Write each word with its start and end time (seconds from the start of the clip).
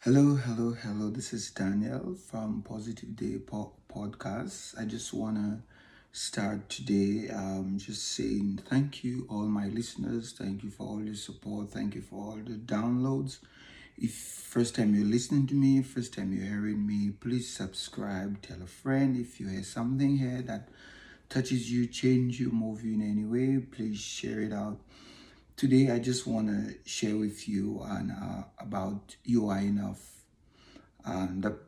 Hello, 0.00 0.34
hello, 0.36 0.72
hello. 0.72 1.10
This 1.10 1.32
is 1.32 1.50
Daniel 1.50 2.14
from 2.14 2.62
Positive 2.62 3.14
Day 3.14 3.38
po- 3.38 3.72
Podcast. 3.92 4.78
I 4.80 4.84
just 4.84 5.12
want 5.14 5.36
to 5.36 5.62
start 6.12 6.68
today 6.68 7.28
um, 7.30 7.74
just 7.78 8.02
saying 8.12 8.60
thank 8.68 9.04
you, 9.04 9.26
all 9.30 9.44
my 9.46 9.66
listeners. 9.68 10.32
Thank 10.36 10.62
you 10.64 10.70
for 10.70 10.84
all 10.86 11.04
your 11.04 11.14
support. 11.14 11.70
Thank 11.70 11.94
you 11.94 12.00
for 12.02 12.16
all 12.16 12.36
the 12.44 12.54
downloads. 12.74 13.38
If 13.96 14.14
first 14.14 14.74
time 14.76 14.94
you're 14.94 15.04
listening 15.04 15.46
to 15.48 15.54
me, 15.54 15.82
first 15.82 16.14
time 16.14 16.32
you're 16.32 16.46
hearing 16.46 16.86
me, 16.86 17.10
please 17.10 17.48
subscribe, 17.48 18.40
tell 18.42 18.62
a 18.62 18.66
friend. 18.66 19.16
If 19.16 19.40
you 19.40 19.48
hear 19.48 19.64
something 19.64 20.16
here 20.18 20.42
that 20.42 20.68
touches 21.28 21.70
you, 21.70 21.86
change 21.86 22.40
you, 22.40 22.50
move 22.50 22.84
you 22.84 22.94
in 22.94 23.02
any 23.02 23.24
way, 23.24 23.58
please 23.60 24.00
share 24.00 24.40
it 24.40 24.52
out 24.52 24.78
Today, 25.58 25.90
I 25.90 25.98
just 25.98 26.24
want 26.24 26.46
to 26.46 26.76
share 26.88 27.16
with 27.16 27.48
you 27.48 27.80
on, 27.82 28.12
uh, 28.12 28.44
about 28.60 29.16
You 29.24 29.48
Are 29.48 29.58
Enough. 29.58 30.00
Um, 31.04 31.40
the, 31.40 31.58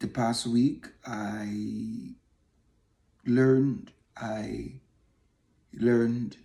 the 0.00 0.08
past 0.08 0.46
week, 0.46 0.88
I 1.06 2.10
learned, 3.24 3.90
I 4.18 4.72
learned, 5.72 6.36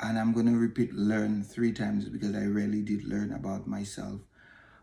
and 0.00 0.16
I'm 0.20 0.32
going 0.32 0.46
to 0.46 0.56
repeat 0.56 0.94
learn 0.94 1.42
three 1.42 1.72
times 1.72 2.08
because 2.08 2.36
I 2.36 2.44
really 2.44 2.82
did 2.82 3.02
learn 3.02 3.32
about 3.32 3.66
myself. 3.66 4.20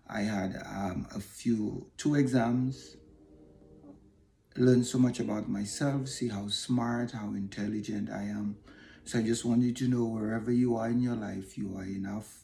I 0.06 0.24
had 0.24 0.62
um, 0.66 1.08
a 1.16 1.22
few, 1.22 1.88
two 1.96 2.16
exams, 2.16 2.98
learned 4.58 4.86
so 4.86 4.98
much 4.98 5.22
about 5.22 5.48
myself, 5.48 6.10
see 6.10 6.28
how 6.28 6.50
smart, 6.50 7.12
how 7.12 7.30
intelligent 7.30 8.10
I 8.10 8.24
am 8.24 8.58
so 9.08 9.20
I 9.20 9.22
just 9.22 9.46
want 9.46 9.62
you 9.62 9.72
to 9.72 9.88
know 9.88 10.04
wherever 10.04 10.52
you 10.52 10.76
are 10.76 10.90
in 10.90 11.00
your 11.02 11.16
life, 11.16 11.58
you 11.58 11.78
are 11.78 11.86
enough. 11.86 12.44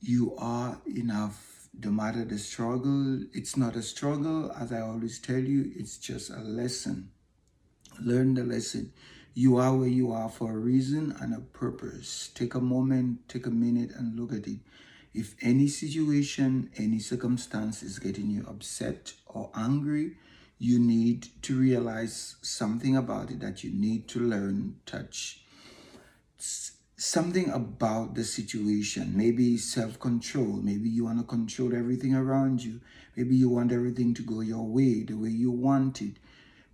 You 0.00 0.34
are 0.36 0.80
enough. 0.84 1.68
No 1.78 1.90
matter 1.90 2.24
the 2.24 2.38
struggle, 2.38 3.20
it's 3.32 3.56
not 3.56 3.76
a 3.76 3.82
struggle, 3.82 4.50
as 4.50 4.72
I 4.72 4.80
always 4.80 5.20
tell 5.20 5.38
you, 5.38 5.70
it's 5.76 5.96
just 5.98 6.30
a 6.30 6.40
lesson. 6.40 7.10
Learn 8.00 8.34
the 8.34 8.42
lesson. 8.42 8.92
You 9.32 9.58
are 9.58 9.76
where 9.76 9.86
you 9.86 10.10
are 10.10 10.28
for 10.28 10.50
a 10.50 10.58
reason 10.58 11.14
and 11.20 11.32
a 11.32 11.40
purpose. 11.40 12.30
Take 12.34 12.54
a 12.56 12.60
moment, 12.60 13.28
take 13.28 13.46
a 13.46 13.50
minute, 13.50 13.92
and 13.94 14.18
look 14.18 14.32
at 14.32 14.48
it. 14.48 14.58
If 15.14 15.36
any 15.40 15.68
situation, 15.68 16.70
any 16.76 16.98
circumstance 16.98 17.82
is 17.84 18.00
getting 18.00 18.28
you 18.28 18.44
upset 18.48 19.12
or 19.26 19.50
angry, 19.54 20.16
you 20.58 20.78
need 20.78 21.28
to 21.42 21.58
realize 21.58 22.36
something 22.42 22.96
about 22.96 23.30
it 23.30 23.40
that 23.40 23.62
you 23.62 23.70
need 23.70 24.08
to 24.08 24.20
learn, 24.20 24.76
touch 24.86 25.42
something 26.96 27.50
about 27.50 28.14
the 28.14 28.24
situation. 28.24 29.12
Maybe 29.14 29.56
self 29.58 30.00
control. 30.00 30.60
Maybe 30.62 30.88
you 30.88 31.04
want 31.04 31.18
to 31.18 31.24
control 31.24 31.74
everything 31.74 32.14
around 32.14 32.62
you. 32.64 32.80
Maybe 33.16 33.36
you 33.36 33.48
want 33.48 33.72
everything 33.72 34.14
to 34.14 34.22
go 34.22 34.40
your 34.40 34.66
way, 34.66 35.02
the 35.02 35.14
way 35.14 35.30
you 35.30 35.50
want 35.50 36.02
it. 36.02 36.16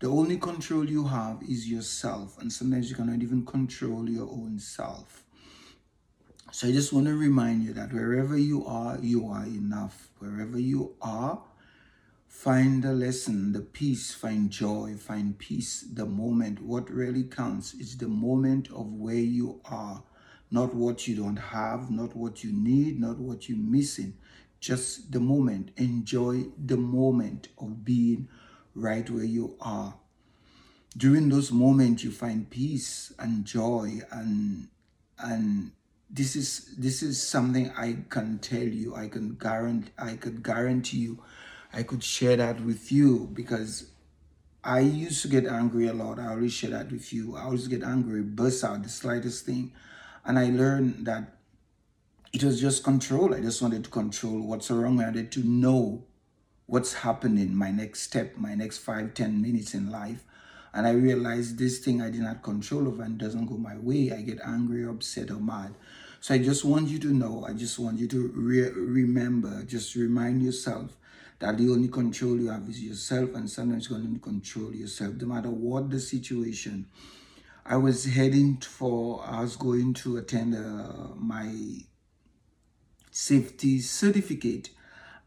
The 0.00 0.08
only 0.08 0.38
control 0.38 0.88
you 0.88 1.06
have 1.06 1.42
is 1.48 1.68
yourself, 1.68 2.40
and 2.40 2.52
sometimes 2.52 2.90
you 2.90 2.96
cannot 2.96 3.22
even 3.22 3.46
control 3.46 4.08
your 4.08 4.28
own 4.28 4.58
self. 4.58 5.24
So 6.50 6.68
I 6.68 6.72
just 6.72 6.92
want 6.92 7.06
to 7.06 7.16
remind 7.16 7.62
you 7.62 7.72
that 7.74 7.92
wherever 7.92 8.36
you 8.36 8.66
are, 8.66 8.98
you 9.00 9.28
are 9.28 9.44
enough. 9.46 10.08
Wherever 10.18 10.58
you 10.58 10.94
are, 11.00 11.40
Find 12.32 12.82
the 12.82 12.92
lesson, 12.92 13.52
the 13.52 13.60
peace, 13.60 14.14
find 14.14 14.50
joy, 14.50 14.96
find 14.98 15.38
peace, 15.38 15.82
the 15.82 16.06
moment. 16.06 16.60
What 16.60 16.90
really 16.90 17.22
counts 17.22 17.72
is 17.74 17.98
the 17.98 18.08
moment 18.08 18.68
of 18.72 18.90
where 18.94 19.14
you 19.14 19.60
are, 19.66 20.02
not 20.50 20.74
what 20.74 21.06
you 21.06 21.14
don't 21.14 21.36
have, 21.36 21.90
not 21.90 22.16
what 22.16 22.42
you 22.42 22.50
need, 22.50 22.98
not 22.98 23.18
what 23.18 23.48
you're 23.48 23.58
missing. 23.58 24.14
Just 24.58 25.12
the 25.12 25.20
moment. 25.20 25.70
Enjoy 25.76 26.46
the 26.58 26.78
moment 26.78 27.48
of 27.58 27.84
being 27.84 28.28
right 28.74 29.08
where 29.08 29.22
you 29.22 29.54
are. 29.60 29.94
During 30.96 31.28
those 31.28 31.52
moments, 31.52 32.02
you 32.02 32.10
find 32.10 32.50
peace 32.50 33.12
and 33.20 33.44
joy 33.44 34.00
and 34.10 34.68
and 35.18 35.72
this 36.10 36.34
is 36.34 36.74
this 36.76 37.02
is 37.02 37.22
something 37.22 37.70
I 37.76 37.98
can 38.08 38.38
tell 38.38 38.66
you. 38.66 38.96
I 38.96 39.08
can 39.08 39.34
guarantee 39.34 39.92
I 39.98 40.16
could 40.16 40.42
guarantee 40.42 40.98
you 40.98 41.22
I 41.72 41.82
could 41.82 42.04
share 42.04 42.36
that 42.36 42.60
with 42.60 42.92
you 42.92 43.30
because 43.32 43.90
I 44.62 44.80
used 44.80 45.22
to 45.22 45.28
get 45.28 45.46
angry 45.46 45.88
a 45.88 45.92
lot. 45.92 46.18
I 46.18 46.28
always 46.28 46.52
share 46.52 46.70
that 46.70 46.92
with 46.92 47.12
you. 47.12 47.36
I 47.36 47.42
always 47.42 47.66
get 47.66 47.82
angry, 47.82 48.22
burst 48.22 48.62
out 48.62 48.82
the 48.82 48.88
slightest 48.88 49.46
thing. 49.46 49.72
And 50.24 50.38
I 50.38 50.50
learned 50.50 51.06
that 51.06 51.38
it 52.32 52.44
was 52.44 52.60
just 52.60 52.84
control. 52.84 53.34
I 53.34 53.40
just 53.40 53.60
wanted 53.60 53.84
to 53.84 53.90
control 53.90 54.40
what's 54.40 54.70
me. 54.70 54.76
I 54.84 55.06
wanted 55.06 55.32
to 55.32 55.40
know 55.40 56.04
what's 56.66 56.94
happening, 56.94 57.54
my 57.54 57.70
next 57.70 58.00
step, 58.02 58.36
my 58.36 58.54
next 58.54 58.78
five, 58.78 59.14
ten 59.14 59.42
minutes 59.42 59.74
in 59.74 59.90
life. 59.90 60.24
And 60.74 60.86
I 60.86 60.92
realized 60.92 61.58
this 61.58 61.80
thing 61.80 62.00
I 62.00 62.10
did 62.10 62.20
not 62.20 62.42
control 62.42 62.88
over 62.88 63.02
and 63.02 63.18
doesn't 63.18 63.46
go 63.46 63.56
my 63.56 63.76
way. 63.76 64.10
I 64.12 64.22
get 64.22 64.38
angry, 64.44 64.86
upset, 64.86 65.30
or 65.30 65.40
mad. 65.40 65.74
So 66.20 66.34
I 66.34 66.38
just 66.38 66.64
want 66.64 66.88
you 66.88 66.98
to 67.00 67.08
know, 67.08 67.44
I 67.46 67.52
just 67.52 67.78
want 67.78 67.98
you 67.98 68.06
to 68.08 68.32
re- 68.34 68.70
remember, 68.70 69.64
just 69.64 69.94
remind 69.96 70.42
yourself 70.42 70.96
that 71.42 71.58
the 71.58 71.68
only 71.70 71.88
control 71.88 72.38
you 72.38 72.50
have 72.50 72.68
is 72.68 72.80
yourself, 72.80 73.34
and 73.34 73.50
sometimes 73.50 73.90
you're 73.90 73.98
going 73.98 74.14
to 74.14 74.20
control 74.20 74.72
yourself, 74.72 75.14
no 75.14 75.26
matter 75.26 75.50
what 75.50 75.90
the 75.90 75.98
situation. 75.98 76.86
I 77.66 77.78
was 77.78 78.04
heading 78.04 78.58
for, 78.58 79.24
I 79.26 79.40
was 79.40 79.56
going 79.56 79.94
to 79.94 80.18
attend 80.18 80.54
uh, 80.54 81.16
my 81.16 81.52
safety 83.10 83.80
certificate, 83.80 84.70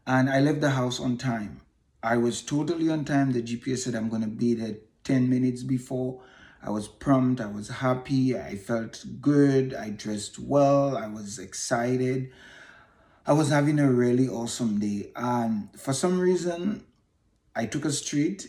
and 0.06 0.30
I 0.30 0.40
left 0.40 0.62
the 0.62 0.70
house 0.70 0.98
on 0.98 1.18
time. 1.18 1.60
I 2.02 2.16
was 2.16 2.40
totally 2.40 2.88
on 2.88 3.04
time. 3.04 3.32
The 3.32 3.42
GPS 3.42 3.80
said 3.80 3.94
I'm 3.94 4.08
going 4.08 4.22
to 4.22 4.28
be 4.28 4.54
there 4.54 4.76
10 5.04 5.28
minutes 5.28 5.62
before. 5.64 6.22
I 6.62 6.70
was 6.70 6.88
prompt, 6.88 7.42
I 7.42 7.46
was 7.46 7.68
happy, 7.68 8.38
I 8.38 8.56
felt 8.56 9.04
good, 9.20 9.74
I 9.74 9.90
dressed 9.90 10.38
well, 10.38 10.96
I 10.96 11.08
was 11.08 11.38
excited. 11.38 12.30
I 13.28 13.32
was 13.32 13.48
having 13.48 13.80
a 13.80 13.90
really 13.90 14.28
awesome 14.28 14.78
day. 14.78 15.10
And 15.16 15.68
for 15.76 15.92
some 15.92 16.20
reason, 16.20 16.84
I 17.56 17.66
took 17.66 17.84
a 17.84 17.90
street. 17.90 18.48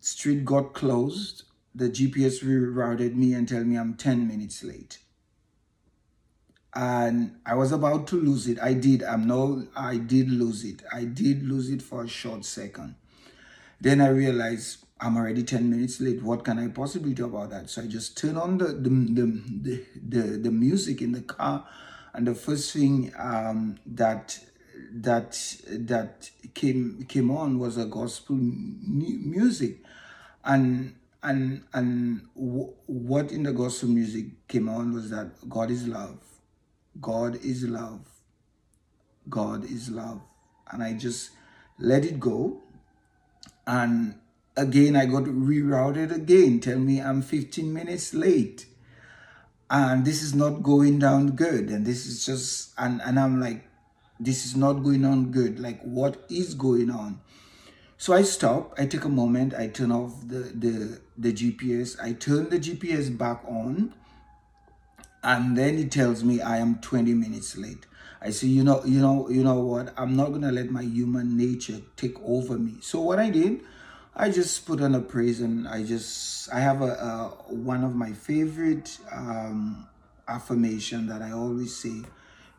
Street 0.00 0.44
got 0.44 0.72
closed. 0.72 1.42
The 1.74 1.90
GPS 1.90 2.42
rerouted 2.42 3.14
me 3.14 3.34
and 3.34 3.46
tell 3.46 3.62
me 3.62 3.76
I'm 3.76 3.94
10 3.94 4.26
minutes 4.26 4.64
late. 4.64 5.00
And 6.74 7.36
I 7.44 7.54
was 7.54 7.72
about 7.72 8.06
to 8.08 8.16
lose 8.16 8.48
it. 8.48 8.58
I 8.60 8.72
did. 8.72 9.02
I'm 9.02 9.26
no 9.26 9.68
I 9.76 9.98
did 9.98 10.30
lose 10.30 10.64
it. 10.64 10.82
I 10.92 11.04
did 11.04 11.46
lose 11.46 11.70
it 11.70 11.82
for 11.82 12.04
a 12.04 12.08
short 12.08 12.44
second. 12.44 12.96
Then 13.80 14.00
I 14.00 14.08
realized 14.08 14.78
I'm 14.98 15.16
already 15.16 15.42
10 15.42 15.70
minutes 15.70 16.00
late. 16.00 16.22
What 16.22 16.42
can 16.42 16.58
I 16.58 16.68
possibly 16.68 17.12
do 17.12 17.26
about 17.26 17.50
that? 17.50 17.70
So 17.70 17.82
I 17.82 17.86
just 17.86 18.16
turned 18.16 18.38
on 18.38 18.58
the 18.58 18.66
the, 18.66 18.88
the, 18.88 19.42
the, 19.62 19.84
the, 20.02 20.22
the 20.38 20.50
music 20.50 21.02
in 21.02 21.12
the 21.12 21.22
car 21.22 21.66
and 22.14 22.26
the 22.28 22.34
first 22.34 22.72
thing 22.72 23.12
um, 23.18 23.78
that 23.84 24.38
that 24.92 25.56
that 25.68 26.30
came 26.54 27.04
came 27.08 27.30
on 27.30 27.58
was 27.58 27.76
a 27.76 27.84
gospel 27.86 28.36
mu- 28.36 29.18
music, 29.18 29.78
and 30.44 30.94
and 31.24 31.64
and 31.72 32.22
w- 32.36 32.72
what 32.86 33.32
in 33.32 33.42
the 33.42 33.52
gospel 33.52 33.88
music 33.88 34.26
came 34.46 34.68
on 34.68 34.94
was 34.94 35.10
that 35.10 35.48
God 35.48 35.72
is 35.72 35.88
love, 35.88 36.18
God 37.00 37.44
is 37.44 37.64
love, 37.64 38.06
God 39.28 39.64
is 39.64 39.90
love, 39.90 40.20
and 40.70 40.84
I 40.84 40.92
just 40.92 41.30
let 41.80 42.04
it 42.04 42.20
go, 42.20 42.62
and 43.66 44.14
again 44.56 44.94
I 44.94 45.06
got 45.06 45.24
rerouted 45.24 46.14
again. 46.14 46.60
Tell 46.60 46.78
me 46.78 47.00
I'm 47.00 47.22
15 47.22 47.72
minutes 47.72 48.14
late 48.14 48.66
and 49.74 50.04
this 50.04 50.22
is 50.22 50.34
not 50.34 50.62
going 50.62 51.00
down 51.00 51.30
good. 51.30 51.68
And 51.68 51.84
this 51.84 52.06
is 52.06 52.24
just 52.24 52.72
and 52.78 53.02
and 53.02 53.18
i'm 53.18 53.40
like 53.40 53.66
this 54.20 54.46
is 54.46 54.54
not 54.56 54.74
going 54.74 55.04
on 55.04 55.32
good. 55.32 55.58
Like 55.58 55.82
what 55.82 56.24
is 56.30 56.54
going 56.54 56.90
on? 56.90 57.20
So 57.98 58.12
i 58.12 58.22
stop. 58.22 58.74
I 58.78 58.86
take 58.86 59.04
a 59.04 59.08
moment. 59.08 59.52
I 59.52 59.66
turn 59.66 59.90
off 59.90 60.12
the 60.28 60.42
the 60.64 61.00
the 61.18 61.32
gps 61.32 62.00
i 62.00 62.12
turn 62.12 62.50
the 62.50 62.58
gps 62.58 63.16
back 63.18 63.42
on. 63.48 63.94
And 65.24 65.56
then 65.58 65.78
it 65.78 65.90
tells 65.90 66.22
me 66.22 66.40
i 66.40 66.58
am 66.58 66.76
20 66.80 67.12
minutes 67.14 67.56
late. 67.56 67.86
I 68.22 68.30
say 68.30 68.46
you 68.46 68.62
know 68.62 68.84
you 68.84 69.00
know 69.00 69.28
you 69.28 69.42
know 69.42 69.58
what? 69.58 69.92
I'm 69.96 70.14
not 70.14 70.32
gonna 70.32 70.52
let 70.52 70.70
my 70.70 70.82
human 70.82 71.36
nature 71.36 71.80
take 71.96 72.16
over 72.22 72.58
me. 72.58 72.76
So 72.80 73.00
what 73.00 73.18
i 73.18 73.28
did 73.28 73.60
I 74.16 74.30
just 74.30 74.66
put 74.66 74.80
on 74.82 74.94
a 74.94 75.00
praise 75.00 75.40
and 75.40 75.68
I 75.68 75.84
just 75.84 76.52
I 76.52 76.60
have 76.60 76.82
a, 76.82 76.92
a 76.92 77.28
one 77.54 77.84
of 77.84 77.96
my 77.96 78.12
favorite 78.12 78.98
um, 79.12 79.88
affirmation 80.28 81.08
that 81.08 81.22
I 81.22 81.32
always 81.32 81.76
say. 81.76 82.02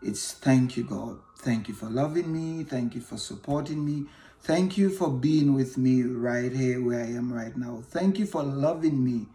It's 0.02 0.34
thank 0.34 0.78
you 0.78 0.84
God, 0.84 1.20
thank 1.40 1.70
you 1.70 1.76
for 1.76 1.88
loving 1.90 2.34
me, 2.34 2.64
thank 2.66 2.96
you 2.96 3.02
for 3.02 3.18
supporting 3.18 3.86
me, 3.86 4.08
thank 4.42 4.78
you 4.78 4.90
for 4.90 5.10
being 5.12 5.54
with 5.56 5.78
me 5.78 6.04
right 6.04 6.52
here 6.52 6.84
where 6.84 7.02
I 7.02 7.08
am 7.10 7.32
right 7.34 7.56
now. 7.58 7.84
Thank 7.90 8.20
you 8.20 8.26
for 8.26 8.44
loving 8.44 9.04
me 9.04 9.28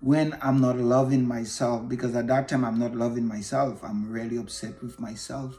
when 0.00 0.36
I'm 0.42 0.60
not 0.60 0.76
loving 0.78 1.26
myself 1.26 1.88
because 1.88 2.14
at 2.16 2.26
that 2.28 2.48
time 2.48 2.64
I'm 2.64 2.78
not 2.78 2.94
loving 2.96 3.26
myself. 3.26 3.82
I'm 3.84 4.12
really 4.12 4.36
upset 4.36 4.82
with 4.82 5.00
myself. 5.00 5.58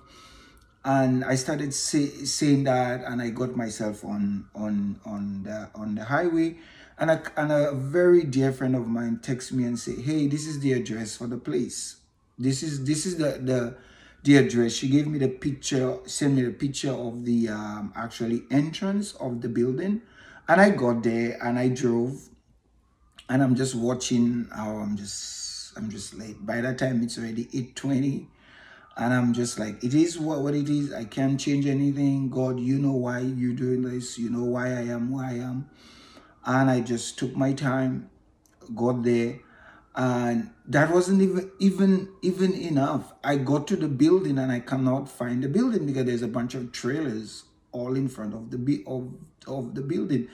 And 0.86 1.24
I 1.24 1.36
started 1.36 1.74
say, 1.74 2.08
saying 2.08 2.66
that, 2.66 3.04
and 3.06 3.22
I 3.22 3.30
got 3.30 3.56
myself 3.56 4.04
on 4.04 4.48
on 4.54 5.00
on 5.06 5.44
the 5.44 5.70
on 5.76 5.96
the 5.96 6.04
highway, 6.04 6.58
and 6.98 7.10
a, 7.10 7.22
and 7.38 7.52
a 7.52 7.72
very 7.72 8.24
dear 8.24 8.52
friend 8.52 8.76
of 8.76 8.88
mine 8.88 9.20
texts 9.22 9.52
me 9.52 9.64
and 9.64 9.80
say, 9.80 9.96
"Hey, 9.96 10.28
this 10.28 10.46
is 10.46 10.60
the 10.60 10.74
address 10.74 11.16
for 11.16 11.28
the 11.28 11.38
place. 11.38 11.98
This 12.38 12.64
is 12.64 12.84
this 12.84 13.06
is 13.06 13.18
the 13.18 13.40
the 13.40 13.76
the 14.24 14.38
address." 14.38 14.74
She 14.74 14.90
gave 14.90 15.08
me 15.08 15.20
the 15.20 15.30
picture, 15.30 16.00
sent 16.06 16.36
me 16.36 16.42
the 16.44 16.52
picture 16.52 16.92
of 16.92 17.24
the 17.24 17.50
um, 17.50 17.94
actually 17.96 18.44
entrance 18.52 19.14
of 19.14 19.42
the 19.42 19.50
building, 19.50 20.02
and 20.50 20.60
I 20.60 20.72
got 20.72 21.04
there 21.04 21.38
and 21.42 21.58
I 21.58 21.70
drove, 21.70 22.28
and 23.30 23.42
I'm 23.42 23.56
just 23.56 23.74
watching 23.74 24.50
how 24.54 24.78
I'm 24.78 24.98
just 24.98 25.78
I'm 25.78 25.90
just 25.90 26.14
late. 26.14 26.46
By 26.46 26.60
that 26.60 26.78
time, 26.78 27.02
it's 27.04 27.18
already 27.18 27.48
eight 27.54 27.78
twenty 27.78 28.28
and 28.96 29.14
i'm 29.14 29.34
just 29.34 29.60
like 29.60 29.84
it 29.84 29.94
is 29.94 30.20
what, 30.20 30.42
what 30.42 30.54
it 30.54 30.70
is. 30.70 30.94
I 30.94 31.06
can't 31.06 31.40
change 31.40 31.66
anything. 31.66 32.30
God 32.30 32.60
you 32.60 32.78
know 32.78 32.92
why 32.94 33.20
you're 33.20 33.56
doing 33.56 33.82
this. 33.84 34.18
You 34.20 34.30
know 34.30 34.44
why 34.44 34.68
i 34.68 34.82
am 34.82 35.10
who 35.10 35.20
i 35.20 35.32
am. 35.32 35.70
And 36.46 36.70
i 36.70 36.82
just 36.82 37.18
took 37.18 37.36
my 37.36 37.54
time 37.54 38.10
got 38.76 39.04
there. 39.04 39.40
And 39.96 40.50
that 40.68 40.92
wasn't 40.92 41.22
even 41.22 41.52
even 41.60 42.10
even 42.22 42.54
enough. 42.54 43.14
I 43.24 43.38
got 43.38 43.68
to 43.68 43.76
the 43.76 43.88
building 43.88 44.38
and 44.38 44.52
i 44.52 44.60
cannot 44.60 45.10
find 45.10 45.44
the 45.44 45.50
building 45.50 45.86
because 45.86 46.06
there's 46.06 46.22
a 46.22 46.28
bunch 46.28 46.56
of 46.56 46.72
trailers 46.72 47.44
all 47.72 47.96
in 47.96 48.08
front 48.08 48.34
of 48.34 48.52
the 48.52 48.84
of 48.88 49.12
of 49.48 49.76
the 49.76 49.82
building. 49.82 50.28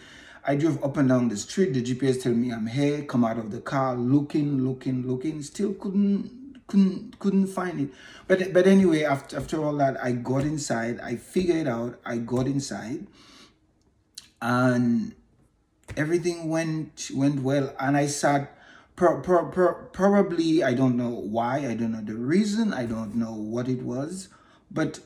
I 0.45 0.55
drove 0.55 0.83
up 0.83 0.97
and 0.97 1.09
down 1.09 1.27
the 1.29 1.37
street. 1.37 1.73
The 1.73 1.83
gps 1.83 2.23
tell 2.23 2.33
me 2.33 2.51
i'm 2.51 2.67
here 2.67 3.03
come 3.03 3.25
out 3.25 3.37
of 3.37 3.51
the 3.51 3.59
car 3.61 3.95
looking 3.95 4.65
looking 4.65 5.07
looking. 5.07 5.41
Still 5.43 5.73
couldn't 5.73 6.38
couldn't 6.69 7.19
couldn't 7.19 7.47
find 7.47 7.81
it. 7.81 7.89
But 8.27 8.53
but 8.53 8.67
anyway 8.67 9.03
after 9.03 9.35
after 9.35 9.63
all 9.63 9.75
that 9.77 10.01
i 10.03 10.11
got 10.11 10.43
inside 10.43 10.99
i 11.01 11.15
figured 11.15 11.67
out 11.67 11.99
i 12.05 12.17
got 12.17 12.45
inside 12.45 13.07
and 14.41 15.13
everything 15.97 16.49
went 16.49 17.09
went 17.13 17.41
well. 17.41 17.73
And 17.79 17.97
i 17.97 18.05
sat 18.05 18.55
pro, 18.95 19.19
pro, 19.21 19.47
pro, 19.49 19.73
probably 19.91 20.63
i 20.63 20.73
don't 20.73 20.95
know 20.95 21.09
why 21.09 21.57
i 21.67 21.73
don't 21.73 21.91
know 21.91 22.01
the 22.01 22.15
reason 22.15 22.73
i 22.73 22.85
don't 22.85 23.15
know 23.15 23.33
what 23.33 23.67
it 23.67 23.81
was 23.81 24.29
but 24.69 24.99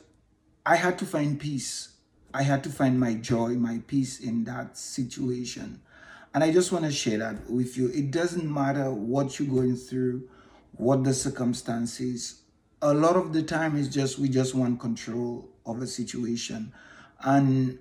i 0.66 0.76
had 0.76 0.98
to 0.98 1.06
find 1.06 1.40
peace. 1.40 1.90
I 2.36 2.42
had 2.42 2.64
to 2.64 2.70
find 2.70 2.98
my 2.98 3.14
joy 3.14 3.50
my 3.50 3.80
peace 3.86 4.18
in 4.18 4.44
that 4.44 4.76
situation. 4.76 5.80
And 6.34 6.42
i 6.42 6.52
just 6.52 6.72
want 6.72 6.84
to 6.84 6.92
share 6.92 7.18
that 7.18 7.48
with 7.48 7.76
you. 7.76 7.88
It 7.94 8.10
doesn't 8.10 8.52
matter 8.52 8.90
what 8.90 9.38
you're 9.38 9.48
going 9.48 9.76
through 9.76 10.28
what 10.76 11.04
the 11.04 11.14
circumstances. 11.14 12.40
A 12.82 12.92
lot 12.92 13.16
of 13.16 13.32
the 13.32 13.42
time 13.42 13.76
is 13.76 13.88
just 13.88 14.18
we 14.18 14.28
just 14.28 14.54
want 14.54 14.80
control 14.80 15.48
of 15.66 15.80
a 15.80 15.86
situation. 15.86 16.72
And 17.20 17.78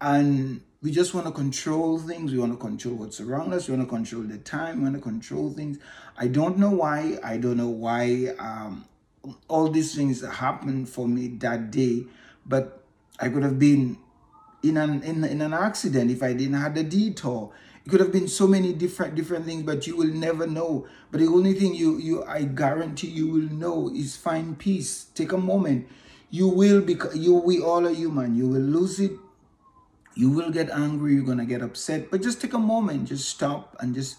and 0.00 0.60
we 0.82 0.92
just 0.92 1.14
want 1.14 1.26
to 1.26 1.32
control 1.32 1.98
things. 1.98 2.32
We 2.32 2.38
want 2.38 2.52
to 2.52 2.58
control 2.58 2.94
what's 2.94 3.20
around 3.20 3.52
us. 3.52 3.68
We 3.68 3.76
want 3.76 3.88
to 3.88 3.94
control 3.94 4.22
the 4.22 4.38
time. 4.38 4.78
We 4.78 4.84
want 4.84 4.96
to 4.96 5.02
control 5.02 5.52
things. 5.52 5.78
I 6.16 6.28
don't 6.28 6.58
know 6.58 6.70
why. 6.70 7.18
I 7.24 7.38
don't 7.38 7.56
know 7.56 7.68
why 7.68 8.34
um, 8.38 8.84
all 9.48 9.68
these 9.68 9.94
things 9.94 10.24
happened 10.24 10.88
for 10.88 11.08
me 11.08 11.28
that 11.38 11.70
day. 11.70 12.04
But 12.44 12.84
I 13.18 13.30
could 13.30 13.42
have 13.42 13.58
been 13.58 13.98
in 14.62 14.76
an 14.76 15.02
in, 15.02 15.24
in 15.24 15.40
an 15.40 15.54
accident 15.54 16.10
if 16.10 16.22
I 16.22 16.34
didn't 16.34 16.60
have 16.60 16.74
the 16.74 16.84
detour. 16.84 17.52
It 17.86 17.90
could 17.90 18.00
have 18.00 18.10
been 18.10 18.26
so 18.26 18.48
many 18.48 18.72
different 18.72 19.14
different 19.14 19.46
things, 19.46 19.62
but 19.62 19.86
you 19.86 19.96
will 19.96 20.12
never 20.12 20.44
know. 20.44 20.88
But 21.12 21.20
the 21.20 21.28
only 21.28 21.54
thing 21.54 21.72
you 21.74 21.98
you 21.98 22.24
I 22.24 22.42
guarantee 22.42 23.06
you 23.06 23.28
will 23.28 23.52
know 23.52 23.92
is 23.94 24.16
find 24.16 24.58
peace. 24.58 25.06
Take 25.14 25.30
a 25.30 25.38
moment. 25.38 25.86
You 26.28 26.48
will 26.48 26.80
because 26.80 27.16
you 27.16 27.34
we 27.34 27.60
all 27.60 27.86
are 27.86 27.94
human. 27.94 28.34
You 28.34 28.48
will 28.48 28.66
lose 28.78 28.98
it. 28.98 29.12
You 30.16 30.30
will 30.30 30.50
get 30.50 30.68
angry. 30.70 31.14
You're 31.14 31.24
gonna 31.24 31.46
get 31.46 31.62
upset. 31.62 32.10
But 32.10 32.22
just 32.22 32.40
take 32.40 32.54
a 32.54 32.58
moment. 32.58 33.06
Just 33.06 33.28
stop 33.28 33.76
and 33.78 33.94
just 33.94 34.16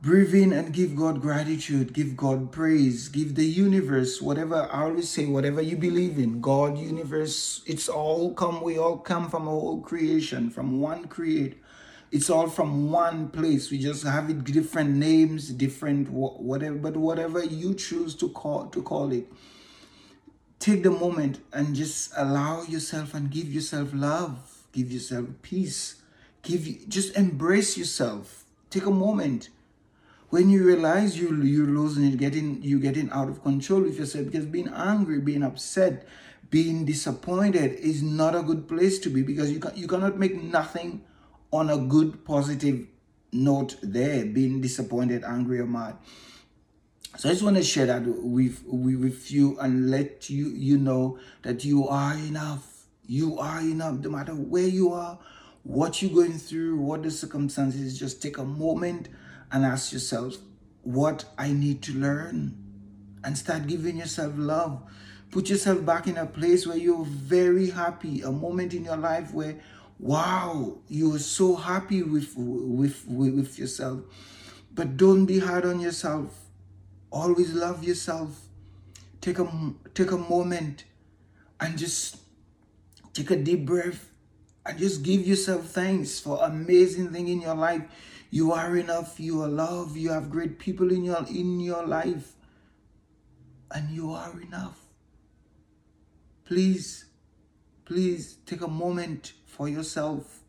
breathe 0.00 0.34
in 0.34 0.52
and 0.52 0.72
give 0.72 0.94
God 0.94 1.20
gratitude, 1.20 1.92
give 1.92 2.16
God 2.16 2.52
praise, 2.52 3.08
give 3.08 3.34
the 3.34 3.44
universe, 3.44 4.22
whatever 4.22 4.68
I 4.70 4.84
always 4.84 5.08
say, 5.08 5.26
whatever 5.26 5.60
you 5.60 5.76
believe 5.76 6.18
in, 6.18 6.40
God, 6.40 6.78
universe, 6.78 7.62
it's 7.66 7.88
all 7.88 8.32
come, 8.34 8.60
we 8.60 8.78
all 8.78 8.98
come 8.98 9.28
from 9.28 9.48
a 9.48 9.50
whole 9.50 9.80
creation, 9.80 10.50
from 10.50 10.80
one 10.80 11.06
create, 11.06 11.60
it's 12.10 12.30
all 12.30 12.48
from 12.48 12.90
one 12.90 13.28
place. 13.28 13.70
We 13.70 13.78
just 13.78 14.04
have 14.04 14.30
it 14.30 14.44
different 14.44 14.90
names, 14.90 15.50
different 15.50 16.08
whatever, 16.10 16.76
but 16.76 16.96
whatever 16.96 17.44
you 17.44 17.74
choose 17.74 18.14
to 18.16 18.30
call 18.30 18.66
to 18.66 18.82
call 18.82 19.12
it. 19.12 19.30
Take 20.58 20.82
the 20.82 20.90
moment 20.90 21.40
and 21.52 21.74
just 21.74 22.12
allow 22.16 22.62
yourself 22.62 23.14
and 23.14 23.30
give 23.30 23.52
yourself 23.52 23.90
love, 23.92 24.64
give 24.72 24.90
yourself 24.90 25.26
peace, 25.42 25.96
give 26.42 26.66
you 26.66 26.78
just 26.88 27.14
embrace 27.16 27.76
yourself. 27.76 28.44
Take 28.70 28.86
a 28.86 28.90
moment 28.90 29.50
when 30.30 30.50
you 30.50 30.66
realize 30.66 31.18
you 31.18 31.34
you're 31.42 31.66
losing 31.66 32.04
it, 32.04 32.16
getting 32.16 32.62
you 32.62 32.80
getting 32.80 33.10
out 33.10 33.28
of 33.28 33.42
control 33.42 33.82
with 33.82 33.98
yourself 33.98 34.26
because 34.26 34.46
being 34.46 34.68
angry, 34.68 35.20
being 35.20 35.42
upset, 35.42 36.06
being 36.50 36.84
disappointed 36.86 37.74
is 37.74 38.02
not 38.02 38.34
a 38.34 38.42
good 38.42 38.66
place 38.66 38.98
to 38.98 39.10
be 39.10 39.22
because 39.22 39.50
you 39.50 39.60
can 39.60 39.76
you 39.76 39.86
cannot 39.86 40.18
make 40.18 40.42
nothing 40.42 41.02
on 41.52 41.70
a 41.70 41.78
good 41.78 42.24
positive 42.24 42.86
note 43.32 43.76
there, 43.82 44.24
being 44.24 44.60
disappointed, 44.60 45.24
angry, 45.24 45.60
or 45.60 45.66
mad. 45.66 45.96
So 47.16 47.28
I 47.28 47.32
just 47.32 47.44
want 47.44 47.56
to 47.56 47.62
share 47.62 47.86
that 47.86 48.02
with, 48.06 48.62
with 48.66 49.30
you 49.30 49.58
and 49.58 49.90
let 49.90 50.30
you 50.30 50.48
you 50.48 50.78
know 50.78 51.18
that 51.42 51.64
you 51.64 51.88
are 51.88 52.14
enough. 52.14 52.84
You 53.06 53.38
are 53.38 53.60
enough, 53.60 53.98
no 53.98 54.10
matter 54.10 54.32
where 54.32 54.68
you 54.68 54.92
are, 54.92 55.18
what 55.62 56.02
you're 56.02 56.12
going 56.12 56.38
through, 56.38 56.76
what 56.76 57.02
the 57.02 57.10
circumstances. 57.10 57.98
Just 57.98 58.22
take 58.22 58.38
a 58.38 58.44
moment 58.44 59.08
and 59.50 59.64
ask 59.64 59.92
yourself, 59.92 60.36
what 60.82 61.24
I 61.36 61.52
need 61.52 61.82
to 61.82 61.94
learn, 61.94 62.56
and 63.24 63.36
start 63.36 63.66
giving 63.66 63.96
yourself 63.96 64.34
love. 64.36 64.82
Put 65.30 65.50
yourself 65.50 65.84
back 65.84 66.06
in 66.06 66.16
a 66.16 66.26
place 66.26 66.66
where 66.66 66.76
you're 66.76 67.04
very 67.04 67.70
happy, 67.70 68.22
a 68.22 68.30
moment 68.30 68.74
in 68.74 68.84
your 68.84 68.96
life 68.96 69.34
where 69.34 69.58
wow, 69.98 70.78
you're 70.88 71.18
so 71.18 71.56
happy 71.56 72.02
with, 72.02 72.34
with, 72.36 73.04
with, 73.06 73.34
with 73.34 73.58
yourself. 73.58 74.00
But 74.74 74.96
don't 74.96 75.26
be 75.26 75.40
hard 75.40 75.64
on 75.64 75.80
yourself. 75.80 76.46
Always 77.10 77.52
love 77.52 77.82
yourself. 77.82 78.40
Take 79.20 79.38
a, 79.38 79.74
take 79.94 80.12
a 80.12 80.18
moment 80.18 80.84
and 81.60 81.76
just 81.76 82.18
take 83.12 83.30
a 83.30 83.36
deep 83.36 83.66
breath 83.66 84.10
and 84.64 84.78
just 84.78 85.02
give 85.02 85.26
yourself 85.26 85.66
thanks 85.70 86.20
for 86.20 86.38
amazing 86.42 87.08
thing 87.08 87.28
in 87.28 87.40
your 87.40 87.54
life. 87.54 87.82
You 88.30 88.52
are 88.52 88.76
enough. 88.76 89.18
You 89.18 89.42
are 89.42 89.48
loved. 89.48 89.96
You 89.96 90.10
have 90.10 90.30
great 90.30 90.58
people 90.58 90.92
in 90.92 91.02
your 91.02 91.24
in 91.28 91.60
your 91.60 91.86
life, 91.86 92.34
and 93.70 93.90
you 93.90 94.12
are 94.12 94.38
enough. 94.42 94.78
Please, 96.44 97.06
please 97.86 98.36
take 98.44 98.60
a 98.60 98.68
moment 98.68 99.32
for 99.48 99.68
yourself. 99.68 100.40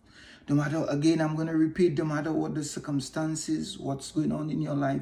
No 0.48 0.56
matter, 0.56 0.86
again, 0.90 1.22
I'm 1.22 1.36
going 1.36 1.48
to 1.48 1.56
repeat, 1.56 1.98
no 1.98 2.06
matter 2.06 2.32
what 2.32 2.54
the 2.54 2.64
circumstances, 2.64 3.78
what's 3.78 4.12
going 4.12 4.32
on 4.32 4.50
in 4.50 4.62
your 4.62 4.76
life, 4.76 5.02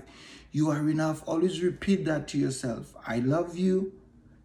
you 0.51 0.69
are 0.69 0.89
enough. 0.89 1.23
Always 1.25 1.61
repeat 1.61 2.05
that 2.05 2.27
to 2.29 2.37
yourself. 2.37 2.95
I 3.05 3.19
love 3.19 3.57
you. 3.57 3.93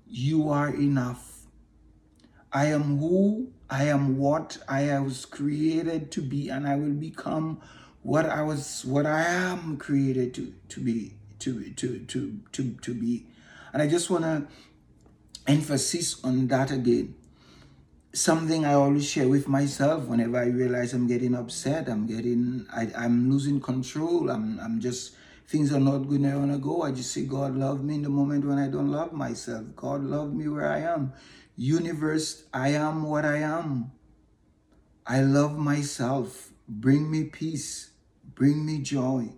You 0.09 0.49
are 0.51 0.69
enough. 0.69 1.43
I 2.53 2.67
am 2.67 2.99
who, 2.99 3.49
I 3.71 3.85
am 3.85 4.19
what 4.19 4.59
I 4.69 4.99
was 5.01 5.25
created 5.25 6.11
to 6.13 6.21
be, 6.21 6.49
and 6.49 6.69
I 6.69 6.77
will 6.77 6.93
become 6.93 7.61
what 8.03 8.27
I 8.27 8.43
was, 8.43 8.85
what 8.85 9.07
I 9.07 9.23
am 9.23 9.77
created 9.79 10.35
to, 10.35 10.53
to 10.69 10.81
be, 10.81 11.15
to, 11.41 11.71
to, 11.71 11.99
to, 12.01 12.41
to, 12.53 12.73
to 12.73 12.95
be. 12.95 13.27
And 13.73 13.81
I 13.81 13.87
just 13.87 14.11
want 14.11 14.25
to 14.25 14.47
emphasize 15.47 16.21
on 16.23 16.47
that 16.49 16.71
again 16.71 17.15
something 18.12 18.64
I 18.64 18.75
always 18.75 19.09
share 19.09 19.28
with 19.28 19.49
myself 19.49 20.04
whenever 20.04 20.38
I 20.38 20.47
realize 20.47 20.92
I'm 20.92 21.07
getting 21.07 21.35
upset, 21.35 21.88
I'm 21.88 22.07
getting, 22.07 22.66
I, 22.75 22.88
I'm 22.97 23.31
losing 23.31 23.61
control, 23.61 24.31
I'm, 24.31 24.61
I'm 24.61 24.81
just, 24.81 25.14
things 25.49 25.73
are 25.73 25.81
not 25.81 26.09
going 26.09 26.23
to 26.23 26.59
go. 26.59 26.83
I 26.83 26.92
just 26.92 27.12
say, 27.12 27.25
God 27.25 27.57
love 27.57 27.83
me 27.83 27.97
in 27.97 28.02
the 28.02 28.11
moment 28.11 28.45
when 28.45 28.59
I 28.59 28.69
don't 28.69 28.90
love 28.90 29.12
myself. 29.12 29.64
God 29.76 30.02
love 30.02 30.33
me 30.33 30.49
where 30.49 30.71
I 30.71 30.81
am. 30.81 31.12
Universe, 31.57 32.45
I 32.52 32.69
am 32.71 33.04
what 33.04 33.25
I 33.25 33.38
am. 33.38 33.92
I 35.07 35.21
love 35.23 35.59
myself. 35.59 36.50
Bring 36.69 37.11
me 37.11 37.25
peace. 37.25 37.90
Bring 38.35 38.64
me 38.64 38.78
joy. 38.78 39.31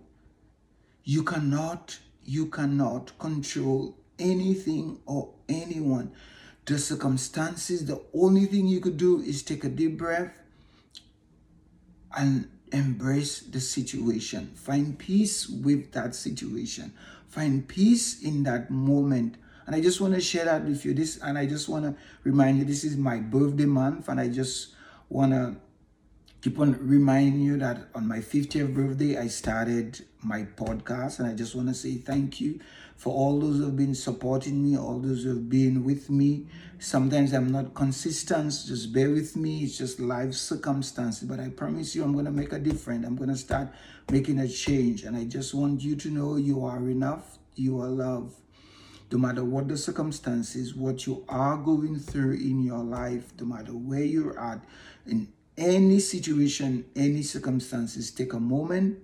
You 1.03 1.23
cannot, 1.23 1.99
you 2.23 2.47
cannot 2.47 3.17
control 3.19 3.97
anything 4.17 4.99
or 5.05 5.33
anyone 5.49 6.11
the 6.65 6.79
circumstances, 6.79 7.85
the 7.85 8.01
only 8.13 8.45
thing 8.45 8.67
you 8.67 8.79
could 8.79 8.97
do 8.97 9.21
is 9.21 9.43
take 9.43 9.63
a 9.63 9.69
deep 9.69 9.97
breath 9.97 10.33
and 12.17 12.49
embrace 12.71 13.39
the 13.39 13.59
situation. 13.59 14.51
Find 14.55 14.97
peace 14.97 15.47
with 15.47 15.91
that 15.91 16.15
situation. 16.15 16.93
Find 17.27 17.67
peace 17.67 18.23
in 18.23 18.43
that 18.43 18.71
moment 18.71 19.37
And 19.65 19.75
I 19.75 19.81
just 19.81 19.99
want 19.99 20.13
to 20.13 20.21
share 20.21 20.45
that 20.45 20.63
with 20.63 20.85
you. 20.85 20.93
This 20.93 21.17
and 21.17 21.37
I 21.37 21.45
just 21.45 21.67
want 21.67 21.85
to 21.85 21.95
remind 22.23 22.59
you 22.59 22.65
this 22.65 22.83
is 22.83 22.97
my 22.97 23.17
birthday 23.17 23.65
month, 23.65 24.09
and 24.09 24.19
I 24.19 24.27
just 24.29 24.75
want 25.09 25.31
to 25.31 25.55
keep 26.41 26.59
on 26.59 26.77
reminding 26.79 27.41
you 27.41 27.57
that 27.57 27.89
on 27.95 28.07
my 28.07 28.19
50th 28.19 28.73
birthday, 28.73 29.17
I 29.17 29.27
started 29.27 30.05
my 30.25 30.43
podcast, 30.43 31.19
and 31.19 31.27
I 31.27 31.33
just 31.33 31.55
want 31.55 31.67
to 31.67 31.73
say 31.73 31.95
thank 31.95 32.41
you 32.41 32.59
for 32.97 33.13
all 33.13 33.39
those 33.39 33.57
who 33.57 33.65
have 33.65 33.75
been 33.75 33.93
supporting 33.93 34.63
me, 34.63 34.77
all 34.77 34.99
those 34.99 35.23
who 35.23 35.29
have 35.29 35.49
been 35.49 35.83
with 35.83 36.09
me. 36.09 36.47
Sometimes 36.79 37.33
I'm 37.33 37.51
not 37.51 37.73
consistent, 37.73 38.51
just 38.65 38.93
bear 38.93 39.11
with 39.11 39.35
me. 39.35 39.63
It's 39.63 39.77
just 39.77 39.99
life 39.99 40.33
circumstances, 40.33 41.27
but 41.27 41.39
I 41.39 41.49
promise 41.49 41.95
you, 41.95 42.03
I'm 42.03 42.13
going 42.13 42.25
to 42.25 42.31
make 42.31 42.53
a 42.53 42.59
difference. 42.59 43.05
I'm 43.05 43.15
going 43.15 43.29
to 43.29 43.37
start 43.37 43.69
making 44.11 44.39
a 44.39 44.47
change, 44.47 45.03
and 45.03 45.15
I 45.15 45.25
just 45.25 45.53
want 45.53 45.81
you 45.81 45.95
to 45.97 46.09
know 46.09 46.37
you 46.37 46.65
are 46.65 46.89
enough, 46.89 47.37
you 47.55 47.79
are 47.81 47.89
loved. 47.89 48.35
No 49.11 49.19
matter 49.19 49.45
what 49.45 49.67
the 49.67 49.77
circumstances, 49.77 50.73
what 50.73 51.05
you 51.05 51.23
are 51.29 51.57
going 51.57 51.99
through 51.99 52.33
in 52.33 52.63
your 52.63 52.83
life, 52.83 53.31
no 53.39 53.45
matter 53.45 53.71
where 53.71 54.03
you're 54.03 54.39
at, 54.39 54.63
in 55.05 55.27
any 55.57 55.99
situation, 55.99 56.85
any 56.95 57.21
circumstances, 57.21 58.11
take 58.11 58.33
a 58.33 58.39
moment 58.39 58.99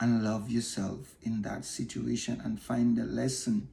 and 0.00 0.24
love 0.24 0.50
yourself 0.50 1.14
in 1.22 1.42
that 1.42 1.64
situation 1.64 2.40
and 2.44 2.60
find 2.60 2.96
the 2.96 3.04
lesson. 3.04 3.68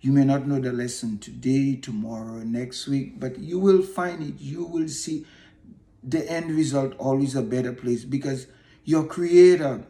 You 0.00 0.12
may 0.12 0.24
not 0.24 0.46
know 0.46 0.60
the 0.60 0.72
lesson 0.72 1.18
today, 1.18 1.76
tomorrow, 1.76 2.42
next 2.42 2.86
week, 2.86 3.18
but 3.18 3.38
you 3.38 3.58
will 3.58 3.82
find 3.82 4.22
it. 4.22 4.40
You 4.40 4.64
will 4.64 4.88
see 4.88 5.26
the 6.02 6.30
end 6.30 6.50
result 6.50 6.94
always 6.98 7.34
a 7.34 7.42
better 7.42 7.72
place 7.72 8.04
because 8.04 8.46
your 8.84 9.04
creator, 9.04 9.84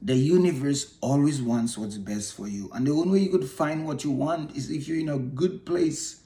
the 0.00 0.14
universe 0.14 0.94
always 1.00 1.42
wants 1.42 1.76
what's 1.76 1.98
best 1.98 2.34
for 2.34 2.46
you. 2.46 2.70
And 2.72 2.86
the 2.86 2.92
only 2.92 3.10
way 3.10 3.18
you 3.20 3.30
could 3.30 3.48
find 3.48 3.86
what 3.86 4.04
you 4.04 4.10
want 4.10 4.56
is 4.56 4.70
if 4.70 4.86
you're 4.86 5.00
in 5.00 5.08
a 5.08 5.18
good 5.18 5.66
place 5.66 6.20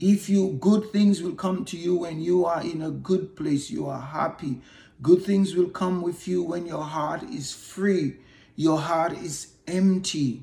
if 0.00 0.30
you 0.30 0.56
good 0.60 0.90
things 0.92 1.22
will 1.22 1.34
come 1.34 1.64
to 1.66 1.76
you 1.76 1.94
when 1.94 2.20
you 2.20 2.46
are 2.46 2.62
in 2.62 2.80
a 2.82 2.90
good 2.90 3.36
place, 3.36 3.70
you 3.70 3.86
are 3.86 4.00
happy. 4.00 4.60
Good 5.02 5.22
things 5.24 5.54
will 5.54 5.70
come 5.70 6.02
with 6.02 6.28
you 6.28 6.42
when 6.42 6.66
your 6.66 6.82
heart 6.82 7.22
is 7.22 7.54
free, 7.54 8.16
your 8.54 8.78
heart 8.78 9.12
is 9.12 9.54
empty, 9.66 10.42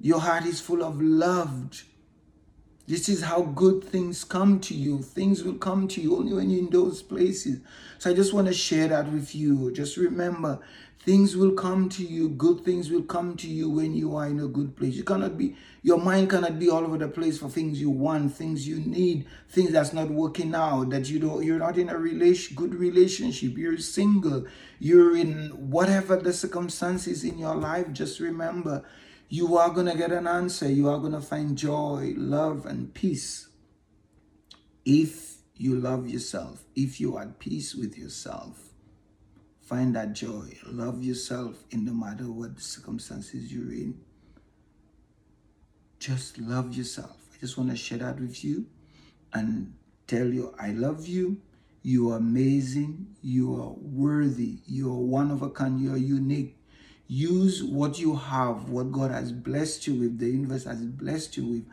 your 0.00 0.20
heart 0.20 0.44
is 0.44 0.60
full 0.60 0.84
of 0.84 1.00
love. 1.00 1.84
This 2.86 3.08
is 3.08 3.22
how 3.22 3.42
good 3.42 3.82
things 3.82 4.24
come 4.24 4.60
to 4.60 4.74
you. 4.74 5.00
Things 5.00 5.42
will 5.42 5.54
come 5.54 5.88
to 5.88 6.00
you 6.00 6.16
only 6.16 6.34
when 6.34 6.50
you're 6.50 6.60
in 6.60 6.70
those 6.70 7.02
places. 7.02 7.60
So 7.98 8.10
I 8.10 8.14
just 8.14 8.34
want 8.34 8.46
to 8.48 8.52
share 8.52 8.88
that 8.88 9.10
with 9.10 9.34
you. 9.34 9.72
Just 9.72 9.96
remember, 9.96 10.60
Things 11.04 11.36
will 11.36 11.52
come 11.52 11.90
to 11.90 12.02
you, 12.02 12.30
good 12.30 12.64
things 12.64 12.90
will 12.90 13.02
come 13.02 13.36
to 13.36 13.46
you 13.46 13.68
when 13.68 13.94
you 13.94 14.16
are 14.16 14.26
in 14.26 14.40
a 14.40 14.46
good 14.46 14.74
place. 14.74 14.94
You 14.94 15.04
cannot 15.04 15.36
be, 15.36 15.54
your 15.82 15.98
mind 15.98 16.30
cannot 16.30 16.58
be 16.58 16.70
all 16.70 16.82
over 16.82 16.96
the 16.96 17.08
place 17.08 17.36
for 17.36 17.50
things 17.50 17.78
you 17.78 17.90
want, 17.90 18.34
things 18.34 18.66
you 18.66 18.76
need, 18.76 19.26
things 19.50 19.72
that's 19.72 19.92
not 19.92 20.08
working 20.08 20.54
out, 20.54 20.88
that 20.88 21.10
you 21.10 21.18
don't, 21.18 21.44
you're 21.44 21.58
not 21.58 21.76
in 21.76 21.90
a 21.90 21.98
relation, 21.98 22.56
good 22.56 22.74
relationship, 22.74 23.58
you're 23.58 23.76
single, 23.76 24.46
you're 24.78 25.14
in 25.14 25.50
whatever 25.70 26.16
the 26.16 26.32
circumstances 26.32 27.22
in 27.22 27.36
your 27.36 27.54
life. 27.54 27.92
Just 27.92 28.18
remember, 28.18 28.82
you 29.28 29.56
are 29.56 29.70
going 29.70 29.86
to 29.86 29.96
get 29.96 30.12
an 30.12 30.26
answer. 30.26 30.68
You 30.70 30.88
are 30.88 30.98
going 30.98 31.12
to 31.12 31.20
find 31.20 31.56
joy, 31.56 32.14
love, 32.16 32.66
and 32.66 32.92
peace. 32.92 33.48
If 34.84 35.36
you 35.56 35.76
love 35.76 36.08
yourself, 36.08 36.64
if 36.74 37.00
you 37.00 37.16
are 37.16 37.22
at 37.22 37.38
peace 37.38 37.74
with 37.74 37.96
yourself, 37.96 38.74
Find 39.64 39.96
that 39.96 40.12
joy. 40.12 40.58
Love 40.66 41.02
yourself 41.02 41.64
in 41.70 41.86
no 41.86 41.94
matter 41.94 42.30
what 42.30 42.60
circumstances 42.60 43.50
you're 43.50 43.72
in. 43.72 43.98
Just 45.98 46.36
love 46.38 46.74
yourself. 46.74 47.16
I 47.34 47.40
just 47.40 47.56
want 47.56 47.70
to 47.70 47.76
share 47.76 47.98
that 47.98 48.20
with 48.20 48.44
you 48.44 48.66
and 49.32 49.72
tell 50.06 50.26
you 50.26 50.54
I 50.60 50.72
love 50.72 51.06
you. 51.08 51.40
You 51.82 52.10
are 52.10 52.18
amazing. 52.18 53.16
You 53.22 53.54
are 53.54 53.72
worthy. 53.78 54.58
You 54.66 54.90
are 54.90 54.98
one 54.98 55.30
of 55.30 55.40
a 55.40 55.48
kind. 55.48 55.80
You 55.80 55.94
are 55.94 55.98
unique. 55.98 56.58
Use 57.06 57.62
what 57.62 57.98
you 57.98 58.16
have, 58.16 58.70
what 58.70 58.90
God 58.90 59.10
has 59.10 59.30
blessed 59.30 59.86
you 59.86 59.94
with, 59.94 60.18
the 60.18 60.26
universe 60.26 60.64
has 60.64 60.80
blessed 60.80 61.36
you 61.36 61.46
with. 61.46 61.64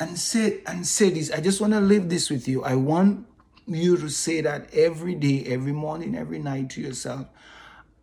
And 0.00 0.18
say 0.18 0.60
and 0.66 0.86
say 0.86 1.10
this. 1.10 1.30
I 1.30 1.40
just 1.40 1.60
want 1.60 1.72
to 1.74 1.80
leave 1.80 2.08
this 2.08 2.28
with 2.28 2.48
you. 2.48 2.64
I 2.64 2.74
want 2.74 3.26
you 3.66 3.96
to 3.96 4.08
say 4.08 4.40
that 4.40 4.72
every 4.74 5.14
day, 5.14 5.44
every 5.46 5.72
morning, 5.72 6.16
every 6.16 6.38
night 6.38 6.70
to 6.70 6.80
yourself. 6.80 7.26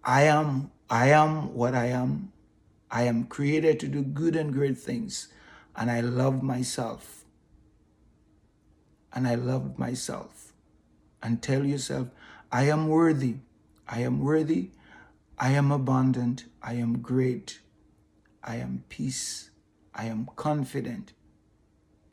I 0.03 0.23
am, 0.23 0.71
I 0.89 1.09
am 1.09 1.53
what 1.53 1.75
I 1.75 1.87
am. 1.87 2.31
I 2.89 3.03
am 3.03 3.25
created 3.25 3.79
to 3.81 3.87
do 3.87 4.01
good 4.01 4.35
and 4.35 4.53
great 4.53 4.77
things. 4.77 5.27
And 5.75 5.91
I 5.91 6.01
love 6.01 6.41
myself. 6.41 7.25
And 9.13 9.27
I 9.27 9.35
love 9.35 9.77
myself. 9.77 10.53
And 11.21 11.41
tell 11.41 11.65
yourself, 11.65 12.07
I 12.51 12.63
am 12.63 12.87
worthy. 12.87 13.37
I 13.87 14.01
am 14.01 14.19
worthy. 14.21 14.69
I 15.39 15.51
am 15.51 15.71
abundant. 15.71 16.45
I 16.61 16.73
am 16.73 16.99
great. 16.99 17.61
I 18.43 18.57
am 18.57 18.83
peace. 18.89 19.51
I 19.95 20.05
am 20.05 20.29
confident. 20.35 21.13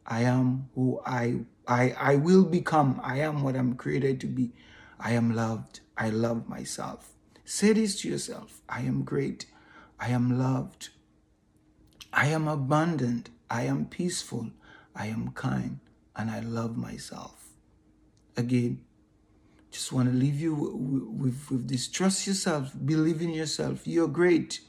I 0.06 0.23
am 0.23 0.68
who 0.75 1.00
I 1.04 1.40
I 1.66 1.90
I 1.99 2.16
will 2.16 2.45
become. 2.45 3.00
I 3.02 3.18
am 3.18 3.42
what 3.42 3.56
I'm 3.56 3.75
created 3.75 4.21
to 4.21 4.28
be. 4.28 4.52
I 5.00 5.12
am 5.12 5.35
loved. 5.35 5.80
I 5.99 6.11
love 6.11 6.49
myself. 6.49 7.12
Say 7.45 7.73
this 7.73 8.00
to 8.02 8.09
yourself. 8.09 8.61
I 8.68 8.83
am 8.83 9.02
great. 9.02 9.47
I 9.99 10.11
am 10.11 10.38
loved. 10.38 10.90
I 12.12 12.28
am 12.28 12.47
abundant. 12.47 13.30
I 13.50 13.62
am 13.62 13.87
peaceful. 13.87 14.50
I 14.95 15.06
am 15.06 15.33
kind 15.33 15.80
and 16.14 16.30
I 16.30 16.40
love 16.40 16.76
myself. 16.76 17.49
Again, 18.37 18.86
just 19.76 19.92
want 19.92 20.11
to 20.11 20.14
leave 20.16 20.40
you 20.40 20.54
with, 20.54 21.50
with 21.50 21.68
this. 21.68 21.87
Trust 21.87 22.26
yourself. 22.26 22.73
Believe 22.87 23.21
in 23.21 23.28
yourself. 23.28 23.87
You're 23.87 24.09
great. 24.09 24.61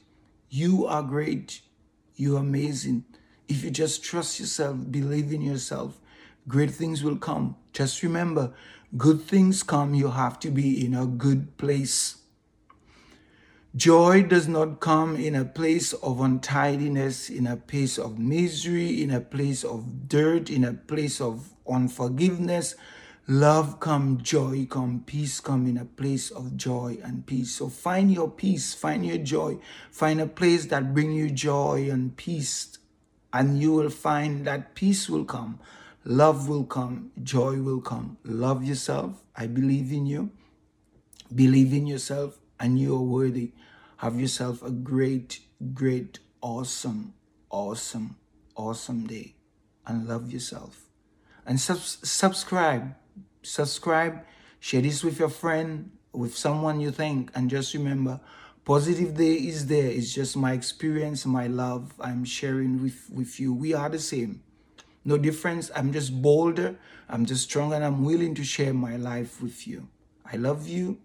You 0.50 0.86
are 0.86 1.02
great. 1.02 1.62
You're 2.16 2.40
amazing. 2.40 3.04
If 3.48 3.64
you 3.64 3.70
just 3.70 4.04
trust 4.04 4.38
yourself, 4.38 4.76
believe 4.90 5.32
in 5.32 5.40
yourself, 5.40 5.98
great 6.46 6.70
things 6.72 7.02
will 7.02 7.16
come. 7.16 7.56
Just 7.72 8.02
remember, 8.02 8.52
good 8.98 9.22
things 9.22 9.62
come, 9.62 9.94
you 9.94 10.10
have 10.10 10.38
to 10.40 10.50
be 10.50 10.84
in 10.84 10.92
a 10.92 11.06
good 11.06 11.56
place. 11.56 12.18
Joy 13.74 14.24
does 14.24 14.46
not 14.46 14.80
come 14.80 15.16
in 15.16 15.34
a 15.34 15.46
place 15.46 15.94
of 15.94 16.20
untidiness, 16.20 17.30
in 17.30 17.46
a 17.46 17.56
place 17.56 17.96
of 17.96 18.18
misery, 18.18 19.02
in 19.02 19.10
a 19.10 19.20
place 19.20 19.64
of 19.64 20.06
dirt, 20.06 20.50
in 20.50 20.64
a 20.64 20.74
place 20.74 21.18
of 21.18 21.48
unforgiveness. 21.66 22.74
Love 23.28 23.78
come, 23.78 24.18
joy 24.22 24.66
come, 24.68 25.02
peace 25.04 25.38
come 25.38 25.66
in 25.66 25.76
a 25.76 25.84
place 25.84 26.30
of 26.30 26.56
joy 26.56 26.98
and 27.04 27.26
peace. 27.26 27.52
So 27.52 27.68
find 27.68 28.10
your 28.10 28.30
peace, 28.30 28.74
find 28.74 29.04
your 29.04 29.18
joy, 29.18 29.58
find 29.90 30.20
a 30.20 30.26
place 30.26 30.66
that 30.66 30.94
bring 30.94 31.12
you 31.12 31.30
joy 31.30 31.88
and 31.90 32.16
peace 32.16 32.78
and 33.32 33.60
you 33.60 33.72
will 33.72 33.90
find 33.90 34.46
that 34.46 34.74
peace 34.74 35.08
will 35.08 35.24
come, 35.24 35.60
love 36.04 36.48
will 36.48 36.64
come, 36.64 37.10
joy 37.22 37.60
will 37.60 37.80
come. 37.80 38.16
Love 38.24 38.64
yourself. 38.64 39.22
I 39.36 39.46
believe 39.46 39.92
in 39.92 40.06
you. 40.06 40.30
Believe 41.34 41.74
in 41.74 41.86
yourself, 41.86 42.38
and 42.58 42.78
you 42.78 42.96
are 42.96 43.02
worthy. 43.02 43.52
Have 43.98 44.18
yourself 44.18 44.62
a 44.62 44.70
great, 44.70 45.40
great, 45.74 46.20
awesome, 46.40 47.12
awesome, 47.50 48.16
awesome 48.56 49.06
day. 49.06 49.34
And 49.86 50.08
love 50.08 50.32
yourself. 50.32 50.86
And 51.46 51.60
sub- 51.60 51.78
subscribe. 51.78 52.94
Subscribe. 53.42 54.24
Share 54.60 54.82
this 54.82 55.04
with 55.04 55.18
your 55.18 55.28
friend, 55.28 55.90
with 56.12 56.36
someone 56.36 56.80
you 56.80 56.90
think. 56.90 57.30
And 57.34 57.48
just 57.48 57.74
remember, 57.74 58.20
Positive 58.68 59.16
day 59.16 59.32
is 59.32 59.66
there. 59.66 59.86
It's 59.86 60.12
just 60.12 60.36
my 60.36 60.52
experience, 60.52 61.24
my 61.24 61.46
love 61.46 61.94
I'm 61.98 62.22
sharing 62.22 62.82
with, 62.82 63.08
with 63.10 63.40
you. 63.40 63.54
We 63.54 63.72
are 63.72 63.88
the 63.88 63.98
same. 63.98 64.42
No 65.06 65.16
difference. 65.16 65.70
I'm 65.74 65.90
just 65.90 66.20
bolder. 66.20 66.76
I'm 67.08 67.24
just 67.24 67.44
stronger 67.44 67.76
and 67.76 67.82
I'm 67.82 68.04
willing 68.04 68.34
to 68.34 68.44
share 68.44 68.74
my 68.74 68.96
life 68.96 69.40
with 69.40 69.66
you. 69.66 69.88
I 70.30 70.36
love 70.36 70.68
you. 70.68 70.98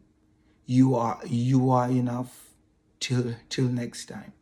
You 0.65 0.95
are 0.95 1.21
you 1.25 1.69
are 1.69 1.89
enough. 1.89 2.49
Till 2.99 3.33
till 3.47 3.69
next 3.69 4.07
time. 4.07 4.33